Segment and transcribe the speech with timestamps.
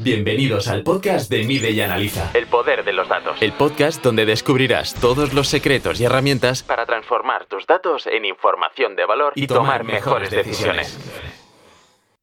[0.00, 2.30] Bienvenidos al podcast de Mide y Analiza.
[2.32, 3.36] El poder de los datos.
[3.42, 8.96] El podcast donde descubrirás todos los secretos y herramientas Para transformar tus datos en información
[8.96, 10.98] de valor y tomar mejores decisiones.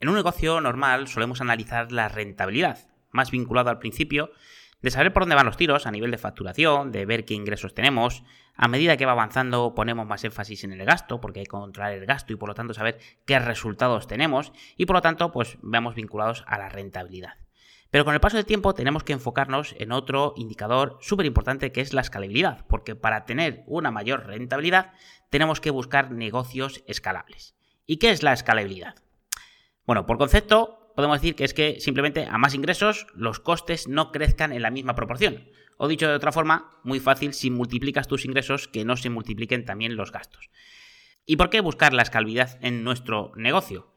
[0.00, 2.78] En un negocio normal solemos analizar la rentabilidad,
[3.10, 4.32] más vinculado al principio,
[4.82, 7.74] de saber por dónde van los tiros a nivel de facturación, de ver qué ingresos
[7.74, 8.22] tenemos.
[8.54, 11.92] A medida que va avanzando ponemos más énfasis en el gasto, porque hay que controlar
[11.92, 15.58] el gasto y por lo tanto saber qué resultados tenemos y por lo tanto pues
[15.62, 17.34] vamos vinculados a la rentabilidad.
[17.90, 21.80] Pero con el paso del tiempo tenemos que enfocarnos en otro indicador súper importante que
[21.80, 24.92] es la escalabilidad, porque para tener una mayor rentabilidad
[25.28, 27.56] tenemos que buscar negocios escalables.
[27.86, 28.94] ¿Y qué es la escalabilidad?
[29.86, 34.12] Bueno, por concepto podemos decir que es que simplemente a más ingresos los costes no
[34.12, 35.48] crezcan en la misma proporción.
[35.76, 39.64] O dicho de otra forma, muy fácil si multiplicas tus ingresos que no se multipliquen
[39.64, 40.50] también los gastos.
[41.24, 43.94] ¿Y por qué buscar la escalabilidad en nuestro negocio?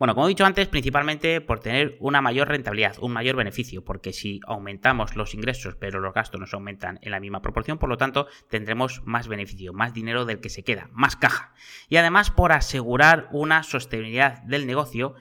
[0.00, 4.14] Bueno, como he dicho antes, principalmente por tener una mayor rentabilidad, un mayor beneficio, porque
[4.14, 7.90] si aumentamos los ingresos pero los gastos no se aumentan en la misma proporción, por
[7.90, 11.52] lo tanto tendremos más beneficio, más dinero del que se queda, más caja.
[11.90, 15.16] Y además por asegurar una sostenibilidad del negocio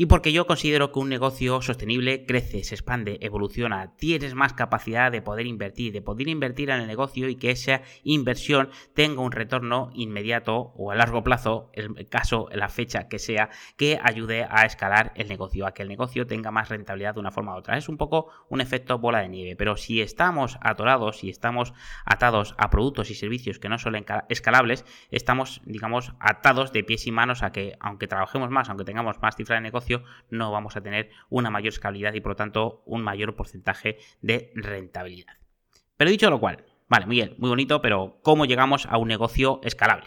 [0.00, 5.10] y porque yo considero que un negocio sostenible crece, se expande, evoluciona, tienes más capacidad
[5.10, 9.32] de poder invertir, de poder invertir en el negocio y que esa inversión tenga un
[9.32, 14.66] retorno inmediato o a largo plazo, el caso, la fecha que sea, que ayude a
[14.66, 17.76] escalar el negocio, a que el negocio tenga más rentabilidad de una forma u otra.
[17.76, 21.74] Es un poco un efecto bola de nieve, pero si estamos atorados, si estamos
[22.04, 23.96] atados a productos y servicios que no son
[24.28, 29.20] escalables, estamos, digamos, atados de pies y manos a que aunque trabajemos más, aunque tengamos
[29.20, 29.87] más cifra de negocio,
[30.30, 34.52] no vamos a tener una mayor escalabilidad y por lo tanto un mayor porcentaje de
[34.54, 35.34] rentabilidad.
[35.96, 39.60] Pero dicho lo cual, vale, muy bien, muy bonito, pero ¿cómo llegamos a un negocio
[39.64, 40.06] escalable?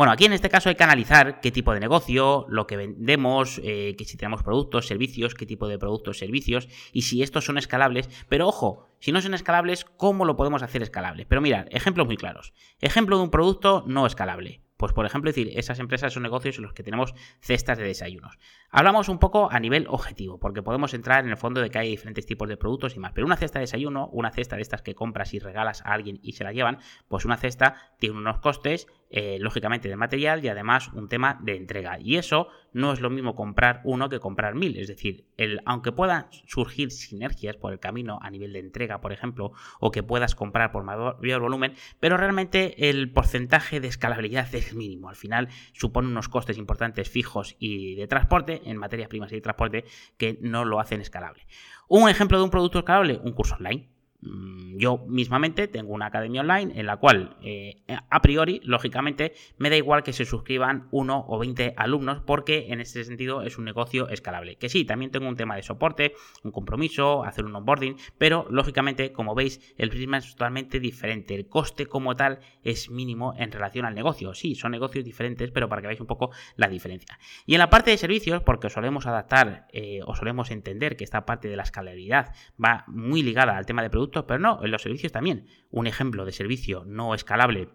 [0.00, 3.60] Bueno, aquí en este caso hay que analizar qué tipo de negocio, lo que vendemos,
[3.62, 8.08] eh, si tenemos productos, servicios, qué tipo de productos, servicios y si estos son escalables.
[8.30, 11.26] Pero ojo, si no son escalables, ¿cómo lo podemos hacer escalable?
[11.26, 12.54] Pero mirad, ejemplos muy claros.
[12.80, 14.62] Ejemplo de un producto no escalable.
[14.80, 18.38] Pues por ejemplo, decir, esas empresas son negocios en los que tenemos cestas de desayunos.
[18.70, 21.90] Hablamos un poco a nivel objetivo, porque podemos entrar en el fondo de que hay
[21.90, 23.12] diferentes tipos de productos y más.
[23.12, 26.18] Pero una cesta de desayuno, una cesta de estas que compras y regalas a alguien
[26.22, 30.48] y se la llevan, pues una cesta tiene unos costes, eh, lógicamente, de material y
[30.48, 31.98] además un tema de entrega.
[32.00, 34.76] Y eso no es lo mismo comprar uno que comprar mil.
[34.76, 39.12] Es decir, el, aunque puedan surgir sinergias por el camino a nivel de entrega, por
[39.12, 39.50] ejemplo,
[39.80, 45.08] o que puedas comprar por mayor volumen, pero realmente el porcentaje de escalabilidad es mínimo.
[45.08, 49.40] Al final supone unos costes importantes fijos y de transporte, en materias primas y de
[49.40, 49.84] transporte,
[50.18, 51.46] que no lo hacen escalable.
[51.88, 53.88] Un ejemplo de un producto escalable, un curso online.
[54.22, 59.70] Mm, yo mismamente tengo una academia online en la cual, eh, a priori, lógicamente, me
[59.70, 63.64] da igual que se suscriban uno o 20 alumnos porque en este sentido es un
[63.64, 64.56] negocio escalable.
[64.56, 66.14] Que sí, también tengo un tema de soporte,
[66.44, 71.34] un compromiso, hacer un onboarding, pero lógicamente, como veis, el prisma es totalmente diferente.
[71.34, 74.34] El coste como tal es mínimo en relación al negocio.
[74.34, 77.18] Sí, son negocios diferentes, pero para que veáis un poco la diferencia.
[77.46, 81.24] Y en la parte de servicios, porque solemos adaptar eh, o solemos entender que esta
[81.24, 84.82] parte de la escalabilidad va muy ligada al tema de productos, pero no, en los
[84.82, 85.46] servicios también.
[85.70, 87.68] Un ejemplo de servicio no escalable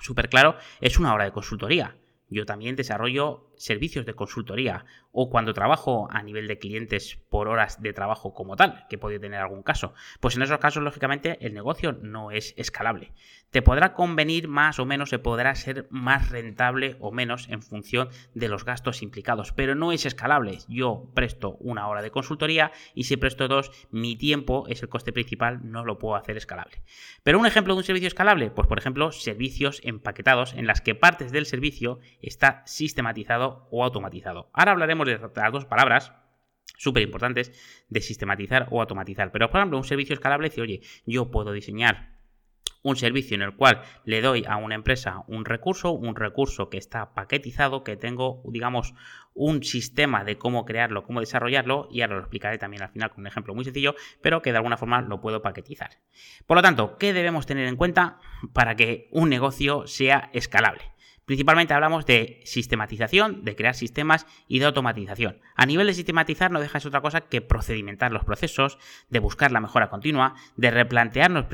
[0.00, 1.96] súper claro es una hora de consultoría.
[2.28, 7.82] Yo también desarrollo servicios de consultoría o cuando trabajo a nivel de clientes por horas
[7.82, 9.92] de trabajo como tal, que puede tener algún caso.
[10.20, 13.12] Pues en esos casos, lógicamente, el negocio no es escalable.
[13.50, 18.08] Te podrá convenir más o menos, se podrá ser más rentable o menos en función
[18.34, 20.58] de los gastos implicados, pero no es escalable.
[20.68, 25.12] Yo presto una hora de consultoría y si presto dos, mi tiempo es el coste
[25.12, 26.82] principal, no lo puedo hacer escalable.
[27.24, 30.94] Pero un ejemplo de un servicio escalable, pues por ejemplo, servicios empaquetados en las que
[30.94, 34.50] partes del servicio está sistematizado o automatizado.
[34.52, 36.12] Ahora hablaremos de las dos palabras
[36.76, 37.52] súper importantes
[37.88, 39.30] de sistematizar o automatizar.
[39.32, 42.20] Pero, por ejemplo, un servicio escalable dice, oye, yo puedo diseñar
[42.82, 46.78] un servicio en el cual le doy a una empresa un recurso, un recurso que
[46.78, 48.94] está paquetizado, que tengo, digamos,
[49.34, 53.20] un sistema de cómo crearlo, cómo desarrollarlo, y ahora lo explicaré también al final con
[53.20, 55.90] un ejemplo muy sencillo, pero que de alguna forma lo puedo paquetizar.
[56.46, 58.18] Por lo tanto, ¿qué debemos tener en cuenta
[58.52, 60.82] para que un negocio sea escalable?
[61.24, 65.40] Principalmente hablamos de sistematización, de crear sistemas y de automatización.
[65.54, 68.78] A nivel de sistematizar no deja otra cosa que procedimentar los procesos,
[69.08, 71.46] de buscar la mejora continua, de replantearnos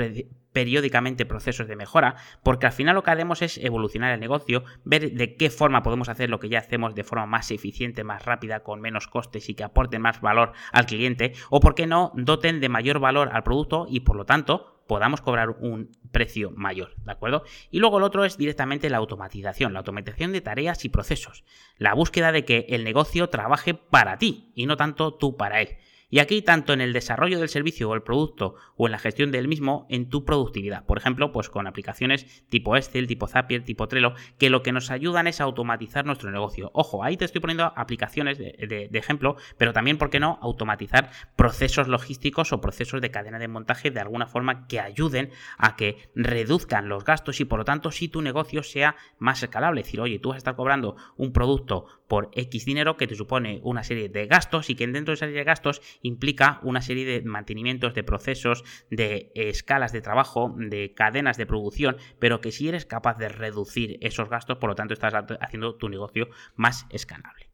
[0.52, 5.12] periódicamente procesos de mejora, porque al final lo que haremos es evolucionar el negocio, ver
[5.12, 8.60] de qué forma podemos hacer lo que ya hacemos de forma más eficiente, más rápida,
[8.60, 12.60] con menos costes y que aporten más valor al cliente, o por qué no doten
[12.60, 17.12] de mayor valor al producto y por lo tanto podamos cobrar un precio mayor, ¿de
[17.12, 17.44] acuerdo?
[17.70, 21.44] Y luego el otro es directamente la automatización, la automatización de tareas y procesos,
[21.78, 25.76] la búsqueda de que el negocio trabaje para ti y no tanto tú para él.
[26.08, 29.32] Y aquí, tanto en el desarrollo del servicio o el producto o en la gestión
[29.32, 30.84] del mismo, en tu productividad.
[30.84, 34.90] Por ejemplo, pues con aplicaciones tipo Excel, tipo Zapier, tipo Trello, que lo que nos
[34.90, 36.70] ayudan es a automatizar nuestro negocio.
[36.74, 41.88] Ojo, ahí te estoy poniendo aplicaciones de, ejemplo, pero también, ¿por qué no?, automatizar procesos
[41.88, 46.88] logísticos o procesos de cadena de montaje de alguna forma que ayuden a que reduzcan
[46.88, 49.80] los gastos y por lo tanto si tu negocio sea más escalable.
[49.80, 53.16] Es decir, oye, tú vas a estar cobrando un producto por X dinero que te
[53.16, 56.80] supone una serie de gastos y que dentro de esa serie de gastos implica una
[56.80, 62.52] serie de mantenimientos, de procesos, de escalas de trabajo, de cadenas de producción, pero que
[62.52, 66.86] si eres capaz de reducir esos gastos, por lo tanto estás haciendo tu negocio más
[66.90, 67.50] escalable.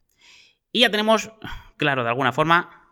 [0.71, 1.31] Y ya tenemos,
[1.77, 2.83] claro, de alguna forma,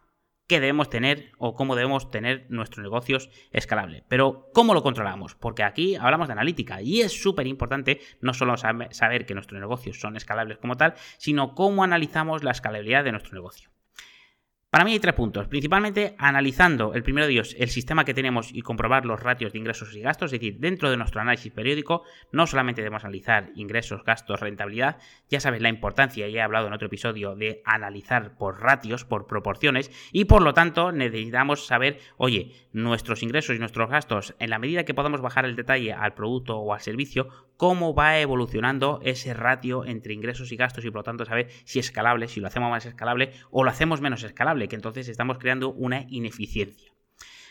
[0.52, 4.04] qué debemos tener o cómo debemos tener nuestros negocios escalables.
[4.10, 5.34] Pero, ¿cómo lo controlamos?
[5.34, 10.00] Porque aquí hablamos de analítica y es súper importante no solo saber que nuestros negocios
[10.00, 13.71] son escalables como tal, sino cómo analizamos la escalabilidad de nuestro negocio.
[14.72, 15.50] Para mí hay tres puntos.
[15.50, 19.60] Principalmente analizando el primero de ellos el sistema que tenemos y comprobar los ratios de
[19.60, 20.32] ingresos y gastos.
[20.32, 24.96] Es decir, dentro de nuestro análisis periódico no solamente debemos analizar ingresos, gastos, rentabilidad.
[25.30, 29.28] Ya sabes la importancia, ya he hablado en otro episodio, de analizar por ratios, por
[29.28, 29.92] proporciones.
[30.14, 34.86] Y por lo tanto necesitamos saber, oye, nuestros ingresos y nuestros gastos, en la medida
[34.86, 37.28] que podamos bajar el detalle al producto o al servicio,
[37.58, 41.78] cómo va evolucionando ese ratio entre ingresos y gastos y por lo tanto saber si
[41.78, 45.38] es escalable, si lo hacemos más escalable o lo hacemos menos escalable, que entonces estamos
[45.38, 46.92] creando una ineficiencia.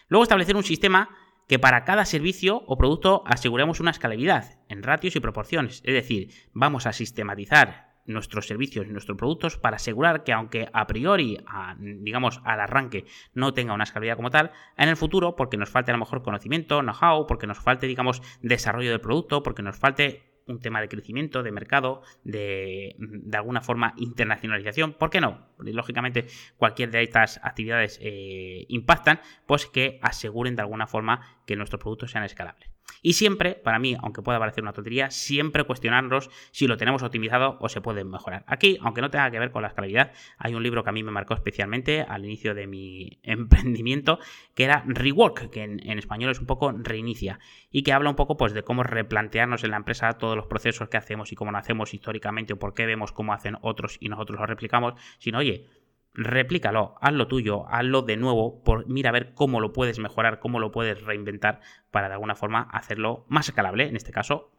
[0.08, 1.10] Luego establecer un sistema
[1.48, 5.82] que para cada servicio o producto aseguremos una escalabilidad en ratios y proporciones.
[5.84, 10.86] Es decir, vamos a sistematizar nuestros servicios y nuestros productos para asegurar que aunque a
[10.86, 11.38] priori,
[11.78, 13.04] digamos, al arranque
[13.34, 16.22] no tenga una escalabilidad como tal, en el futuro, porque nos falte a lo mejor
[16.22, 20.88] conocimiento, know-how, porque nos falte, digamos, desarrollo del producto, porque nos falte un tema de
[20.88, 25.46] crecimiento, de mercado, de, de alguna forma internacionalización, ¿por qué no?
[25.58, 26.26] Lógicamente,
[26.56, 32.10] cualquier de estas actividades eh, impactan, pues que aseguren de alguna forma que nuestros productos
[32.10, 32.69] sean escalables.
[33.02, 37.56] Y siempre, para mí, aunque pueda parecer una tontería, siempre cuestionarnos si lo tenemos optimizado
[37.60, 38.44] o se puede mejorar.
[38.46, 41.02] Aquí, aunque no tenga que ver con la escalabilidad, hay un libro que a mí
[41.02, 44.18] me marcó especialmente al inicio de mi emprendimiento,
[44.54, 47.38] que era Rework, que en, español es un poco reinicia,
[47.70, 50.88] y que habla un poco pues, de cómo replantearnos en la empresa todos los procesos
[50.88, 54.08] que hacemos y cómo lo hacemos históricamente o por qué vemos cómo hacen otros y
[54.08, 55.68] nosotros lo replicamos, sino, oye,
[56.14, 60.58] replícalo, hazlo tuyo, hazlo de nuevo, por, mira a ver cómo lo puedes mejorar, cómo
[60.58, 61.60] lo puedes reinventar
[61.90, 64.50] para de alguna forma hacerlo más escalable, en este caso.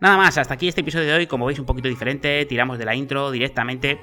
[0.00, 2.84] Nada más, hasta aquí este episodio de hoy, como veis un poquito diferente, tiramos de
[2.84, 3.98] la intro directamente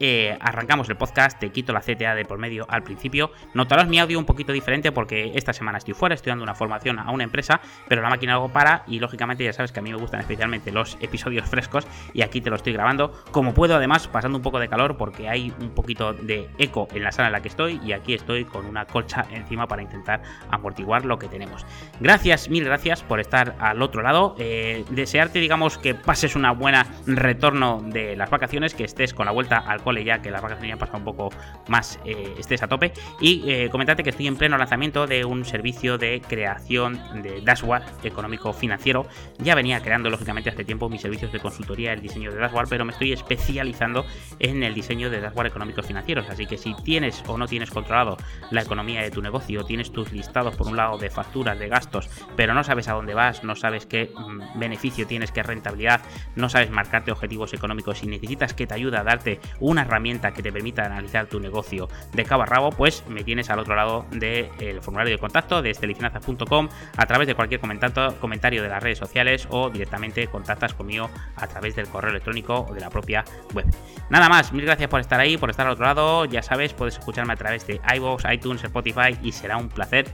[0.00, 3.30] eh, arrancamos el podcast, te quito la CTA de por medio al principio.
[3.54, 6.98] Notarás mi audio un poquito diferente porque esta semana estoy fuera, estoy dando una formación
[6.98, 9.90] a una empresa, pero la máquina algo para y lógicamente ya sabes que a mí
[9.90, 14.08] me gustan especialmente los episodios frescos y aquí te lo estoy grabando como puedo, además
[14.08, 17.32] pasando un poco de calor porque hay un poquito de eco en la sala en
[17.32, 21.28] la que estoy y aquí estoy con una colcha encima para intentar amortiguar lo que
[21.28, 21.64] tenemos.
[22.00, 24.34] Gracias, mil gracias por estar al otro lado.
[24.38, 29.32] Eh, desearte, digamos, que pases una buena retorno de las vacaciones, que estés con la
[29.32, 31.30] vuelta al cole ya que las vacaciones ya han pasado un poco
[31.68, 32.92] más, eh, estés a tope.
[33.20, 37.84] Y eh, comentarte que estoy en pleno lanzamiento de un servicio de creación de dashboard
[38.02, 39.06] económico financiero.
[39.38, 42.84] Ya venía creando lógicamente hace tiempo mis servicios de consultoría, el diseño de dashboard, pero
[42.84, 44.04] me estoy especializando
[44.38, 46.28] en el diseño de dashboard económicos financieros.
[46.28, 48.16] Así que si tienes o no tienes controlado
[48.50, 52.08] la economía de tu negocio, tienes tus listados por un lado de facturas, de gastos,
[52.36, 56.00] pero no sabes a dónde vas, no sabes qué mm, beneficio tienes, qué rentabilidad,
[56.36, 59.40] no sabes marcarte objetivos económicos y necesitas que te ayude a darte
[59.74, 63.50] una herramienta que te permita analizar tu negocio de cabo a rabo, pues me tienes
[63.50, 68.68] al otro lado del formulario de contacto de estelifinanzas.com a través de cualquier comentario de
[68.68, 72.90] las redes sociales o directamente contactas conmigo a través del correo electrónico o de la
[72.90, 73.66] propia web.
[74.10, 76.24] Nada más, mil gracias por estar ahí, por estar al otro lado.
[76.24, 80.06] Ya sabes, puedes escucharme a través de iVoox, iTunes, Spotify y será un placer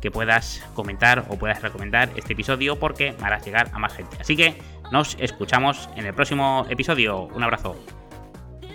[0.00, 4.16] que puedas comentar o puedas recomendar este episodio porque me harás llegar a más gente.
[4.20, 4.56] Así que
[4.90, 7.22] nos escuchamos en el próximo episodio.
[7.22, 8.01] Un abrazo.